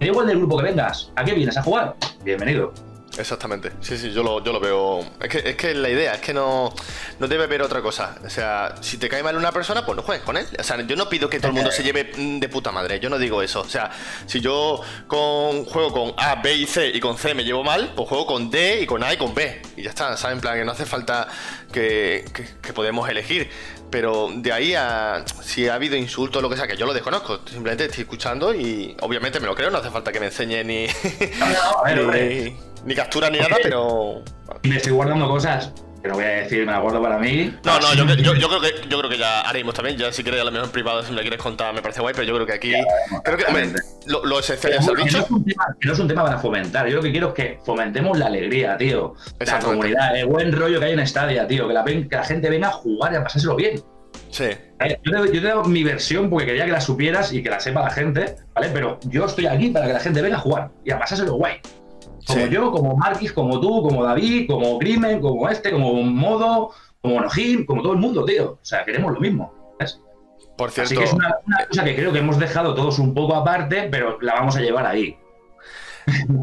[0.04, 1.14] Da igual del grupo que vengas.
[1.16, 1.96] ¿A qué vienes a jugar?
[2.26, 2.74] Bienvenido.
[3.18, 5.00] Exactamente, sí, sí, yo lo, yo lo veo.
[5.22, 6.74] Es que, es que la idea es que no,
[7.20, 8.18] no debe haber otra cosa.
[8.26, 10.46] O sea, si te cae mal una persona, pues no juegues con él.
[10.60, 13.00] O sea, yo no pido que todo el mundo se lleve mm, de puta madre,
[13.00, 13.62] yo no digo eso.
[13.62, 13.92] O sea,
[14.26, 18.10] si yo juego con A, B y C y con C me llevo mal, pues
[18.10, 19.62] juego con D y con A y con B.
[19.78, 20.36] Y ya está, ¿sabes?
[20.36, 21.30] En plan, que no hace falta
[21.72, 22.26] que,
[22.62, 23.50] que podemos elegir.
[23.94, 26.96] Pero de ahí a si ha habido insultos o lo que sea, que yo lo
[26.96, 30.64] desconozco, simplemente estoy escuchando y obviamente me lo creo, no hace falta que me enseñe
[30.64, 30.88] ni,
[31.38, 34.24] No, ni, ni captura ni nada, pero
[34.64, 35.72] me estoy guardando cosas
[36.04, 37.56] que no voy a decir, me las guardo para mí.
[37.64, 39.98] No, no, yo, yo, yo creo que yo creo que ya haremos también.
[39.98, 42.14] Ya si quieres a lo mejor en privado si me quieres contar me parece guay,
[42.14, 42.74] pero yo creo que aquí
[43.24, 43.72] creo que hombre,
[44.08, 46.88] lo, lo esencial Que no, es un tema, que no es un tema para fomentar.
[46.88, 49.16] Yo lo que quiero es que fomentemos la alegría, tío.
[49.40, 51.70] La comunidad, el buen rollo que hay en Stadia, tío.
[51.70, 53.82] Que la, que la gente venga a jugar y a pasárselo bien.
[54.30, 57.42] Sí, Eh, Yo te, yo te doy mi versión porque quería que la supieras y
[57.42, 58.70] que la sepa la gente, ¿vale?
[58.74, 61.54] Pero yo estoy aquí para que la gente venga a jugar y a pasárselo guay.
[62.28, 62.50] Como Sí.
[62.52, 67.66] yo, como Marquis, como tú, como David, como Grimen, como este, como Modo, como Nojim,
[67.66, 68.52] como todo el mundo, tío.
[68.54, 69.54] O sea, queremos lo mismo.
[70.58, 71.00] por Así cierto.
[71.00, 74.20] que es una, una cosa que creo que hemos dejado todos un poco aparte, pero
[74.22, 75.18] la vamos a llevar ahí.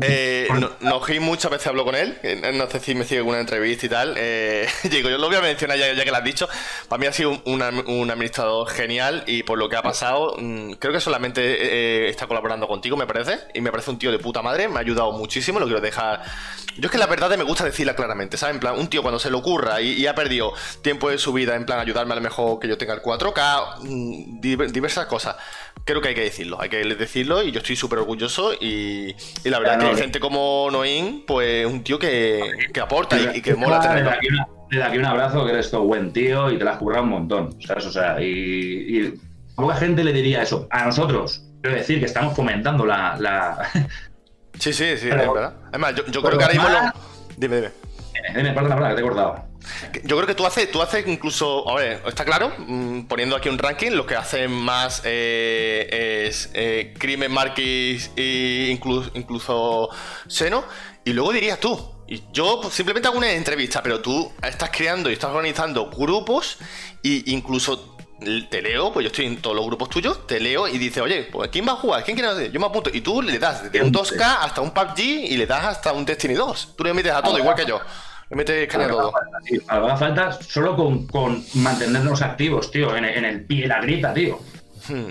[0.03, 3.41] Eh, no, Nojim muchas veces hablo con él, eh, no sé si me sigue alguna
[3.41, 4.15] entrevista y tal.
[4.17, 6.49] Eh, digo, yo lo voy a mencionar ya, ya que lo has dicho.
[6.89, 10.73] Para mí ha sido un, un administrador genial y por lo que ha pasado, mm,
[10.75, 13.39] creo que solamente eh, está colaborando contigo, me parece.
[13.55, 16.23] Y me parece un tío de puta madre, me ha ayudado muchísimo, lo quiero dejar.
[16.77, 18.55] Yo es que la verdad me gusta decirla claramente, ¿sabes?
[18.55, 21.33] En plan, un tío cuando se le ocurra y, y ha perdido tiempo de su
[21.33, 25.07] vida, en plan, ayudarme a lo mejor que yo tenga el 4K, mm, diver- diversas
[25.07, 25.37] cosas.
[25.85, 29.50] Creo que hay que decirlo, hay que decirlo y yo estoy súper orgulloso y, y
[29.51, 29.91] la verdad Claro.
[29.91, 32.41] que hay gente como Noin, pues un tío que,
[32.73, 34.11] que aporta y, y que mola Desde tenerlo.
[34.11, 36.79] aquí, una- desde aquí un abrazo, que eres todo buen tío y te la has
[36.79, 37.85] currado un montón, ¿sabes?
[37.87, 39.15] O sea, y, y
[39.57, 40.67] poca gente le diría eso.
[40.71, 43.17] A nosotros, quiero decir que estamos fomentando la.
[43.19, 43.59] la...
[44.59, 45.55] Sí, sí, sí, es verdad.
[45.69, 46.79] Además, yo, yo creo que ahora mismo lo...
[47.37, 47.69] Dime, dime.
[48.35, 49.45] Dime, perdona, perdona, que te he cortado.
[50.05, 53.49] Yo creo que tú haces, tú haces incluso, a ver, está claro, mm, poniendo aquí
[53.49, 59.91] un ranking, lo que hacen más eh, es eh, Crimen, Marquis e incluso, incluso
[60.27, 60.65] Seno.
[61.05, 65.11] Y luego dirías tú, y yo pues, simplemente hago una entrevista, pero tú estás creando
[65.11, 66.59] y estás organizando grupos
[67.03, 67.97] e incluso
[68.51, 71.29] te leo, pues yo estoy en todos los grupos tuyos, te leo y dice, oye,
[71.33, 72.05] pues ¿quién va a jugar?
[72.05, 72.53] ¿Quién quiere hacer?
[72.53, 72.91] Yo me apunto.
[72.93, 76.05] Y tú le das desde un 2K hasta un PUBG y le das hasta un
[76.05, 76.75] Destiny 2.
[76.77, 77.81] Tú le metes a todo, igual que yo.
[78.31, 79.13] Le metes caña a todo.
[79.67, 84.39] Falta, falta solo con, con, mantenernos activos, tío, en, en el pie, la grita, tío.
[84.89, 85.11] Hmm.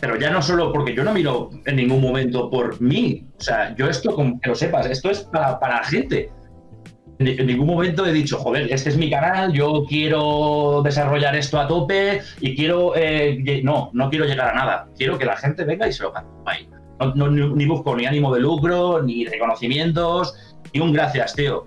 [0.00, 3.26] Pero ya no solo porque yo no miro en ningún momento por mí.
[3.38, 6.30] O sea, yo esto, que lo sepas, esto es para, para la gente
[7.18, 11.68] en ningún momento he dicho, joder, este es mi canal, yo quiero desarrollar esto a
[11.68, 12.94] tope y quiero.
[12.96, 14.88] Eh, no, no quiero llegar a nada.
[14.96, 16.12] Quiero que la gente venga y se lo
[16.46, 16.68] ahí.
[17.14, 20.34] No, ni busco ni ánimo de lucro, ni reconocimientos,
[20.72, 21.66] ni un gracias, tío.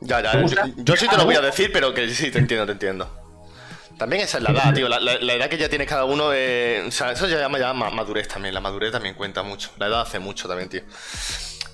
[0.00, 0.44] Ya, ya,
[0.76, 3.28] yo, sí te lo voy a decir, pero que sí, te entiendo, te entiendo.
[3.98, 4.88] También esa es la edad, tío.
[4.88, 6.30] La, edad que ya tiene cada uno.
[6.32, 8.54] Eh, o sea, eso ya llama ya madurez también.
[8.54, 9.70] La madurez también cuenta mucho.
[9.76, 10.82] La edad hace mucho también, tío.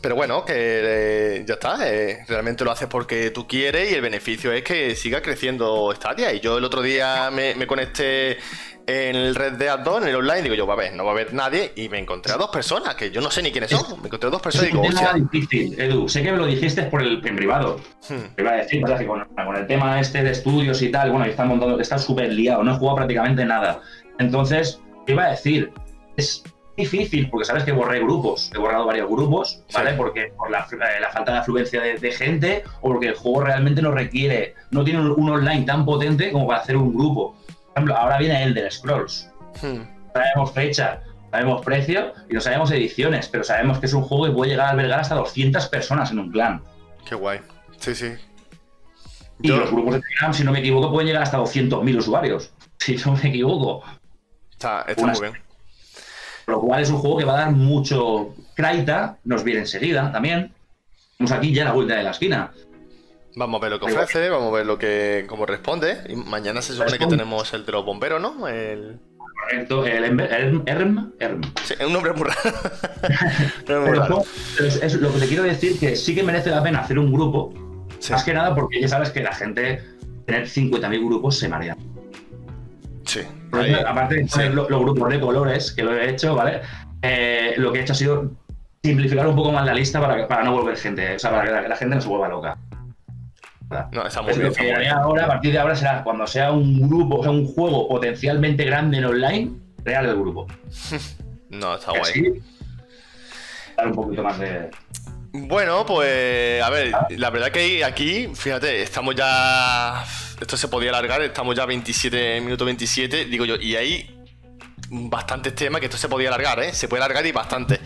[0.04, 1.78] Pero bueno, que eh, ya está.
[1.90, 6.30] Eh, realmente lo haces porque tú quieres y el beneficio es que siga creciendo Stadia.
[6.34, 8.36] Y yo el otro día me, conecté
[8.86, 11.12] en el Red Dead 2, en el online, digo yo, va a ver, no va
[11.12, 11.72] a haber nadie.
[11.76, 13.98] Y me encontré a dos personas, que yo no sé ni quiénes son.
[14.02, 16.06] Me encontré a dos personas y digo, es difícil, Edu.
[16.06, 17.80] Sé que me lo dijiste por el, en privado.
[18.06, 18.34] Hmm.
[18.36, 21.46] Te iba a decir, que con, el tema este de estudios y tal, bueno, está
[21.46, 23.80] montando, está súper liado, no he jugado prácticamente nada.
[24.18, 25.72] Entonces, te iba a decir,
[26.18, 26.44] es
[26.76, 29.92] difícil, porque sabes que borré grupos, he borrado varios grupos, ¿vale?
[29.94, 30.66] Porque por la,
[31.00, 35.00] la, falta de afluencia de, gente o porque el juego realmente no requiere, no tiene
[35.00, 37.36] un, online tan potente como para hacer un grupo.
[37.46, 39.30] Por ejemplo, ahora viene el de Scrolls.
[39.62, 39.82] Hmm.
[40.12, 44.32] Sabemos fecha, sabemos precio y no sabemos ediciones, pero sabemos que es un juego que
[44.32, 46.62] puede llegar a albergar hasta 200 personas en un clan.
[47.08, 47.40] Qué guay.
[47.78, 48.14] Sí, sí.
[49.42, 52.52] Y los grupos de Telegram, si no me equivoco, pueden llegar hasta 200.000 usuarios.
[52.78, 53.82] Si no me equivoco.
[54.50, 55.44] Está, está muy bien.
[56.46, 58.34] Lo cual es un juego que va a dar mucho.
[58.54, 60.52] Kraita nos viene enseguida también.
[61.12, 62.52] Estamos aquí ya a la vuelta de la esquina.
[63.36, 65.98] Vamos a ver lo que ofrece, vamos a ver lo que cómo responde.
[66.08, 68.46] Y mañana se supone que tenemos el de los bomberos, ¿no?
[68.46, 69.00] El...
[69.44, 71.42] Correcto, el Erm, Erm.
[71.64, 72.40] Sí, es un nombre muy raro.
[74.60, 77.52] Es, lo que te quiero decir que sí que merece la pena hacer un grupo.
[78.10, 79.82] Más que nada porque ya sabes que la gente,
[80.26, 81.76] tener 50.000 grupos se marea.
[83.04, 83.20] Sí.
[83.86, 86.62] aparte de los, grupos de colores, que lo he hecho, ¿vale?
[87.02, 88.32] Eh, lo que he hecho ha sido
[88.82, 91.68] simplificar un poco más la lista para, para no volver gente, o sea, para que
[91.68, 92.58] la, gente no se vuelva loca.
[93.92, 94.46] No, está muy bien.
[94.46, 97.46] Lo que ahora, a partir de ahora, será cuando sea un grupo, o sea, un
[97.46, 99.52] juego potencialmente grande en online,
[99.84, 100.46] real el grupo.
[101.50, 102.42] no, está guay.
[103.76, 104.70] dar un poquito más de.
[105.32, 110.04] Bueno, pues a ver, la verdad que aquí, fíjate, estamos ya
[110.40, 114.20] esto se podía alargar, estamos ya 27, minuto 27, digo yo, y hay
[114.90, 116.72] bastantes temas que esto se podía alargar, ¿eh?
[116.72, 117.80] Se puede alargar y bastante.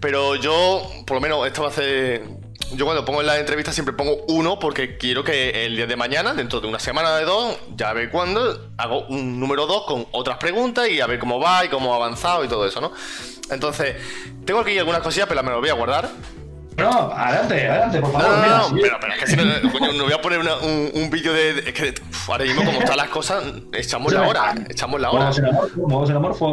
[0.00, 2.22] Pero yo, por lo menos, esto va a ser...
[2.74, 5.96] Yo cuando pongo en la entrevista siempre pongo uno porque quiero que el día de
[5.96, 9.84] mañana, dentro de una semana de dos, ya a ver cuándo, hago un número dos
[9.86, 12.82] con otras preguntas y a ver cómo va y cómo ha avanzado y todo eso,
[12.82, 12.92] ¿no?
[13.50, 13.96] Entonces,
[14.44, 16.10] tengo aquí algunas cosillas, pero me las voy a guardar
[16.78, 18.28] no, adelante, adelante, por favor.
[18.28, 21.32] No, no, pero, pero, es que si no, no voy a poner un, un vídeo
[21.32, 21.58] de.
[21.58, 21.94] Es que
[22.28, 24.54] ahora mismo, como están las cosas, echamos la hora.
[24.68, 25.24] Echamos la hora.
[25.24, 26.48] Modos en amor, modos en amor fue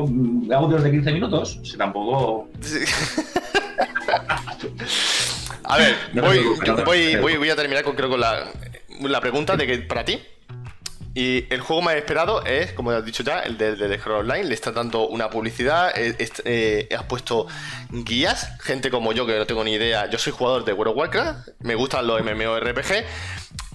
[0.55, 1.59] audios de 15 minutos.
[1.63, 2.47] Si tampoco.
[5.63, 6.39] a ver, voy,
[6.85, 8.51] voy, voy, voy, a terminar con, creo, con la,
[9.01, 10.19] la pregunta de que para ti.
[11.17, 14.43] Y el juego más esperado es, como has dicho ya, el de, de, Online.
[14.43, 15.97] Le está dando una publicidad.
[15.97, 17.47] Eh, eh, has puesto
[17.89, 18.49] guías.
[18.61, 20.09] Gente como yo, que no tengo ni idea.
[20.09, 21.47] Yo soy jugador de World of Warcraft.
[21.61, 23.05] Me gustan los MMORPG.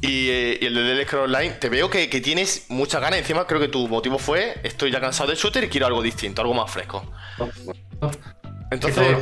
[0.02, 3.18] Y, eh, y el de The Online, te veo que, tienes muchas ganas.
[3.20, 6.42] Encima, creo que tu motivo fue: estoy ya cansado del shooter y quiero algo distinto,
[6.42, 7.10] algo más fresco.
[8.70, 9.18] Entonces.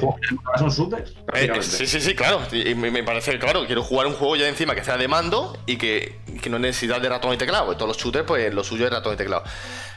[0.58, 1.04] son super.
[1.34, 2.42] Eh, eh, sí, sí, sí, claro.
[2.52, 5.76] Y me, parece, claro, quiero jugar un juego ya encima que sea de mando y
[5.76, 7.74] que, que no necesita de ratón y teclado.
[7.76, 9.44] Todos los shooters, pues lo suyo es ratón y teclado.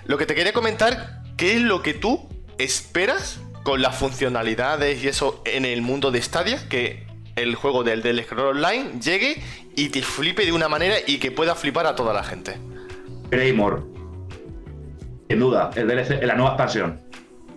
[0.05, 5.09] Lo que te quería comentar, ¿qué es lo que tú esperas con las funcionalidades y
[5.09, 6.69] eso en el mundo de Stadia?
[6.69, 9.41] Que el juego del del Scroll Online llegue
[9.75, 12.57] y te flipe de una manera y que pueda flipar a toda la gente.
[13.29, 13.83] Greymore.
[15.29, 17.01] Sin duda, el DLC, la nueva expansión.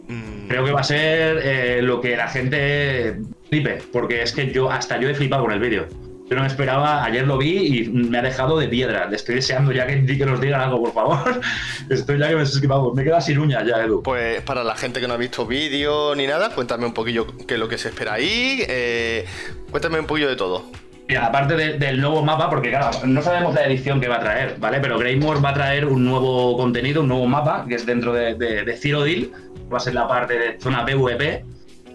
[0.08, 0.48] Mm.
[0.48, 3.16] Creo que va a ser eh, lo que la gente
[3.48, 5.86] flipe, porque es que yo hasta yo he flipado con el vídeo.
[6.28, 9.06] Yo no me esperaba, ayer lo vi y me ha dejado de piedra.
[9.06, 11.40] Le estoy deseando ya que, que nos digan algo, por favor.
[11.90, 14.02] Estoy ya que me, vamos, me queda sin uñas ya, Edu.
[14.02, 17.54] Pues para la gente que no ha visto vídeo ni nada, cuéntame un poquillo qué
[17.54, 18.64] es lo que se espera ahí.
[18.66, 19.26] Eh,
[19.70, 20.64] cuéntame un poquillo de todo.
[21.06, 24.56] Mira, aparte del nuevo mapa, porque claro, no sabemos la edición que va a traer,
[24.58, 24.80] ¿vale?
[24.80, 28.34] Pero Greymore va a traer un nuevo contenido, un nuevo mapa, que es dentro de,
[28.34, 29.28] de, de Zero Deal,
[29.72, 31.44] va a ser la parte de zona PvP,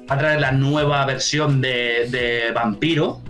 [0.10, 3.21] va a traer la nueva versión de, de Vampiro,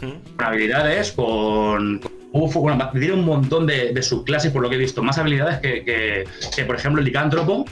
[0.00, 2.00] con habilidades, con,
[2.32, 5.84] UFO, bueno, tiene un montón de, subclases por lo que he visto, más habilidades que,
[5.84, 7.64] que, por ejemplo, el Licántropo,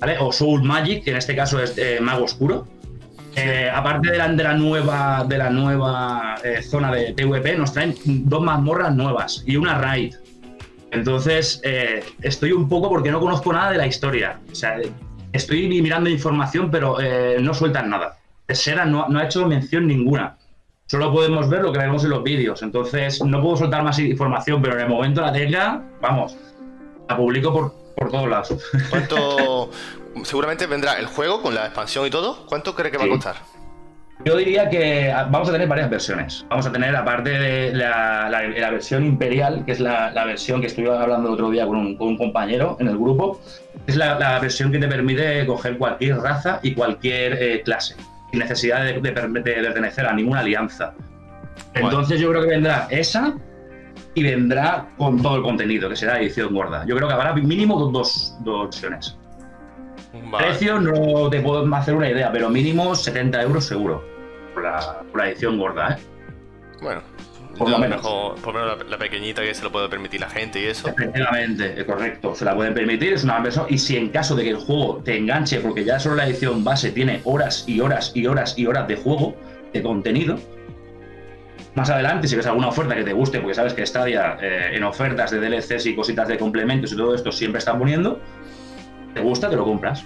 [0.00, 0.16] ¿vale?
[0.18, 2.66] O Soul Magic, que en este caso es eh, Mago Oscuro.
[3.34, 7.72] Eh, aparte de la, de la, nueva, de la nueva eh, zona de PvP, nos
[7.72, 10.14] traen dos mazmorras nuevas y una raid.
[10.90, 11.62] Entonces,
[12.20, 14.38] estoy un poco porque no conozco nada de la historia.
[14.50, 14.76] O sea,
[15.32, 16.96] estoy mirando información, pero
[17.40, 18.18] no sueltan nada.
[18.48, 20.36] Sera no, no ha hecho mención ninguna
[20.92, 22.62] solo podemos ver lo que vemos en los vídeos.
[22.62, 26.36] Entonces, no puedo soltar más información, pero en el momento la tenga, vamos,
[27.08, 28.54] la publico por, por todos lados.
[28.90, 29.70] ¿Cuánto?
[30.24, 32.44] seguramente vendrá el juego con la expansión y todo.
[32.46, 33.36] ¿Cuánto cree que va a costar?
[34.24, 36.44] Yo diría que vamos a tener varias versiones.
[36.48, 41.28] Vamos a tener, aparte de la, versión imperial, que es la, versión que estuve hablando
[41.28, 43.40] el otro día con un, compañero en el grupo,
[43.86, 47.96] es la, versión que te permite coger cualquier raza y cualquier eh, clase
[48.30, 50.94] sin necesidad de, pertenecer a ninguna alianza.
[51.74, 53.34] Entonces yo creo que vendrá esa
[54.14, 56.84] y vendrá con todo el contenido, que será edición gorda.
[56.86, 59.18] Yo creo que habrá mínimo dos, dos opciones.
[60.36, 64.04] Precio no te puedo hacer una idea, pero mínimo 70 euros seguro
[64.54, 65.92] por la, por la edición gorda.
[65.92, 66.02] ¿eh?
[66.82, 67.02] Bueno,
[67.56, 68.00] por lo menos.
[68.00, 70.88] por lo menos la, pequeñita que se lo puede permitir la gente y eso.
[70.88, 72.34] Efectivamente, eh, correcto.
[72.34, 73.66] Se la pueden permitir, es una versión.
[73.68, 76.64] Y si en caso de que el juego te enganche, porque ya solo la edición
[76.64, 79.36] base tiene horas y horas y horas y horas de juego,
[79.72, 80.38] de contenido.
[81.74, 84.84] Más adelante, si ves alguna oferta que te guste, porque sabes que Stadia eh, en
[84.84, 88.20] ofertas de DLCs y cositas de complementos y todo esto siempre están poniendo,
[89.14, 90.04] te gusta, te lo compras.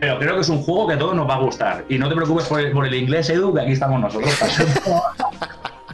[0.00, 1.84] Pero creo que es un juego que a todos nos va a gustar.
[1.88, 4.34] Y no te preocupes por el, por el inglés, Edu, que aquí estamos nosotros.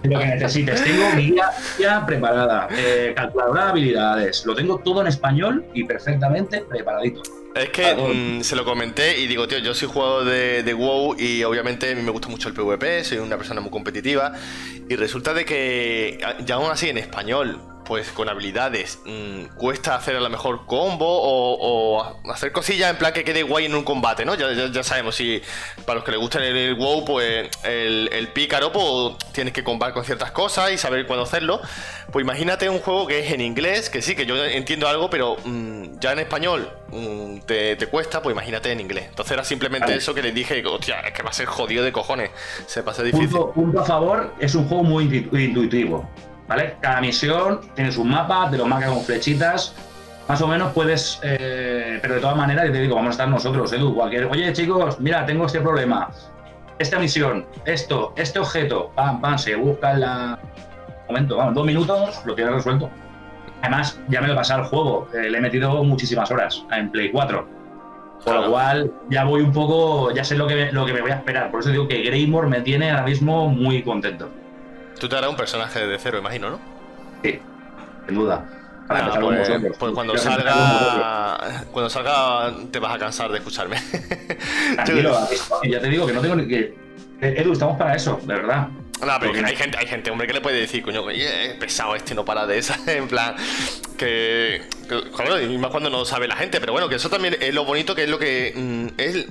[0.03, 0.83] lo que necesites.
[0.83, 1.33] Tengo mi
[1.79, 7.23] guía, preparada, eh, calculadora de habilidades, lo tengo todo en español y perfectamente preparadito.
[7.55, 11.17] Es que mm, se lo comenté y digo, tío, yo soy jugador de, de, WoW
[11.19, 14.33] y obviamente a mí me gusta mucho el PvP, soy una persona muy competitiva
[14.89, 20.17] y resulta de que, ya aún así en español, pues con habilidades mm, cuesta hacer
[20.17, 24.25] a lo mejor combo o, hacer cosillas en plan que quede guay en un combate,
[24.25, 24.35] ¿no?
[24.35, 25.43] Ya, sabemos, si
[25.85, 30.05] para los que les gusta el, WoW, pues el, pícaro, pues tienes que combatir con
[30.05, 31.61] ciertas cosas y saber cuándo hacerlo.
[32.11, 35.37] Pues imagínate un juego que es en inglés, que sí, que yo entiendo algo, pero
[35.45, 39.07] mm, ya en español mm, te, cuesta, pues imagínate en inglés.
[39.09, 41.93] Entonces era simplemente eso que les dije, hostia, es que va a ser jodido de
[41.93, 42.31] cojones,
[42.67, 43.39] se va a ser difícil.
[43.55, 46.09] punto a favor, es un juego muy intuitivo.
[46.81, 49.75] Cada misión tiene su mapa, te lo marca con flechitas.
[50.29, 53.73] Más o menos puedes, eh, pero de todas maneras, te digo, vamos a estar nosotros,
[53.73, 54.27] Edu, cualquier.
[54.27, 56.11] Oye, chicos, mira, tengo este problema.
[56.79, 60.39] Esta misión, esto, este objeto, pam, pam, se busca en la.
[61.09, 62.91] momento, vamos, dos minutos, lo tienes resuelto.
[63.63, 66.91] Además, ya me lo he pasado el juego, eh, le he metido muchísimas horas en
[66.91, 67.47] Play 4.
[68.25, 71.11] Por lo cual, ya voy un poco, ya sé lo que, lo que me voy
[71.11, 71.51] a esperar.
[71.51, 74.29] Por eso digo que Greymore me tiene ahora mismo muy contento.
[74.99, 76.61] Tú te harás un personaje de cero, imagino, ¿no?
[77.23, 77.41] Sí,
[78.07, 78.45] sin duda.
[78.89, 83.77] Ah, pues, pues, cuando salga cuando salga te vas a cansar de escucharme.
[84.75, 85.17] Tranquilo,
[85.65, 86.75] ya te digo que no tengo ni que.
[87.21, 88.69] Eh, Edu, estamos para eso, de verdad.
[89.01, 92.15] No, pero hay gente, hay gente, hombre, que le puede decir, coño, es pesado este,
[92.15, 93.35] no para de esa, en plan,
[93.97, 97.53] que, que y más cuando no sabe la gente, pero bueno, que eso también es
[97.53, 99.27] lo bonito, que es lo que mm, es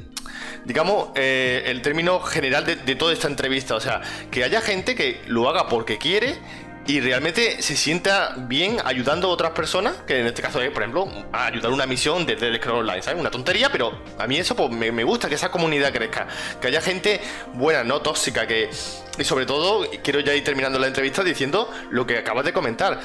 [0.66, 3.76] digamos, eh, el término general de, toda esta entrevista.
[3.76, 6.38] O sea, que haya gente que lo haga porque quiere
[6.88, 10.82] y realmente se sienta bien ayudando a otras personas, que en este caso es, por
[10.82, 13.20] ejemplo, a ayudar una misión desde el Scroll Online, ¿sabes?
[13.20, 16.28] Una tontería, pero a mí eso pues, me, gusta, que esa comunidad crezca,
[16.60, 17.22] que haya gente
[17.54, 18.70] buena, no tóxica, que...
[19.18, 23.00] Y sobre todo, quiero ya ir terminando la entrevista diciendo lo que acabas de comentar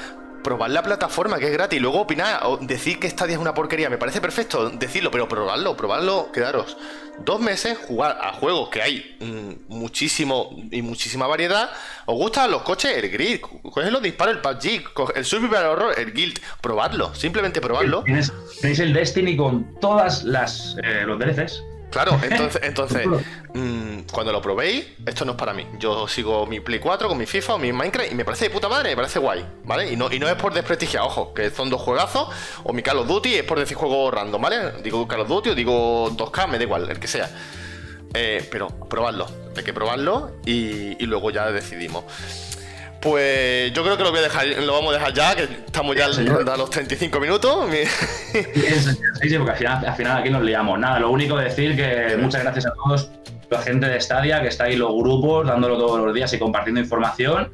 [0.47, 3.53] probar la plataforma, que es gratis, y luego opinar o decir que Stadia es una
[3.53, 6.77] porquería, me parece perfecto decirlo, pero probarlo, probarlo, quedaros
[7.19, 11.69] dos meses, jugar a juegos que hay mm, muchísimo y muchísima variedad.
[12.05, 12.95] ¿Os gustan los coches?
[12.95, 18.03] El Grid, coges los disparos, el PUBG, el Survival Horror, el Guild, probadlo, simplemente probadlo.
[18.03, 21.61] Tenéis el Destiny con todas las eh, los DLCs.
[21.89, 23.07] Claro, entonces, entonces
[23.53, 25.65] mm, cuando lo probéis, esto no es para mí.
[25.79, 28.51] Yo sigo mi Play 4 con mi FIFA o mi Minecraft y me parece de
[28.51, 29.91] puta madre, me parece guay, ¿vale?
[29.91, 32.27] Y no, y no es por desprestigiar, ojo, que son dos juegazos,
[32.63, 34.71] o mi Call of Duty es por decir juego random, ¿vale?
[34.83, 37.29] Digo Call of Duty o digo 2K, me da igual, el que sea.
[38.13, 42.03] Eh, pero probadlo, hay que probarlo y luego ya decidimos.
[43.07, 45.95] Pues yo creo que lo, voy a dejar, lo vamos a dejar ya, que estamos
[45.95, 47.69] ya a los 35 minutos.
[47.71, 50.77] Sí, sí, porque al final, al final aquí nos liamos.
[50.77, 53.09] Nada, lo único decir que muchas gracias a todos,
[53.49, 56.81] la gente de Stadia, que está ahí los grupos, dándolo todos los días y compartiendo
[56.81, 57.49] información.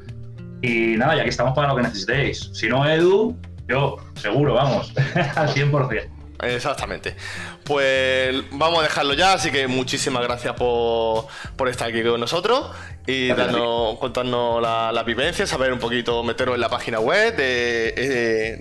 [0.63, 2.49] Y nada, ya que estamos para lo que necesitéis.
[2.53, 3.37] Si no, Edu,
[3.67, 4.91] yo seguro, vamos,
[5.35, 6.09] al 100%.
[6.45, 7.15] Exactamente.
[7.63, 11.27] Pues vamos a dejarlo ya, así que muchísimas gracias por,
[11.67, 12.71] estar aquí con nosotros
[13.07, 17.93] y darnos, contarnos la, vivencia, saber un poquito, meteros en la página web de,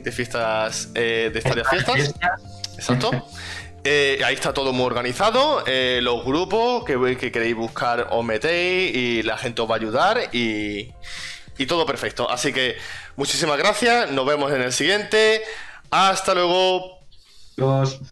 [0.05, 2.15] eh, fiestas, eh, de Estadio Fiestas.
[2.75, 3.11] Exacto.
[3.85, 9.23] Eh, ahí está todo muy organizado, los grupos que, que, queréis buscar os metéis y
[9.23, 10.93] la gente os va a ayudar y,
[11.59, 12.31] y todo perfecto.
[12.31, 12.77] Así que
[13.17, 15.43] muchísimas gracias, nos vemos en el siguiente.
[15.91, 17.02] Hasta luego.
[17.57, 18.12] Los